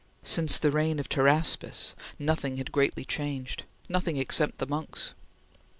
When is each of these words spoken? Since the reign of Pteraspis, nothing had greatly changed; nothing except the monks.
Since 0.23 0.57
the 0.57 0.71
reign 0.71 0.97
of 0.99 1.07
Pteraspis, 1.09 1.93
nothing 2.17 2.57
had 2.57 2.71
greatly 2.71 3.05
changed; 3.05 3.65
nothing 3.87 4.17
except 4.17 4.57
the 4.57 4.65
monks. 4.65 5.13